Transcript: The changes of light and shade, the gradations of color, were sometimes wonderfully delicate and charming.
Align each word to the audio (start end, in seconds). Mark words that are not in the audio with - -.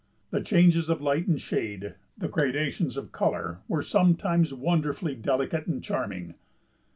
The 0.31 0.41
changes 0.41 0.89
of 0.89 0.99
light 0.99 1.27
and 1.27 1.39
shade, 1.39 1.93
the 2.17 2.27
gradations 2.27 2.97
of 2.97 3.11
color, 3.11 3.59
were 3.67 3.83
sometimes 3.83 4.51
wonderfully 4.51 5.13
delicate 5.13 5.67
and 5.67 5.83
charming. 5.83 6.33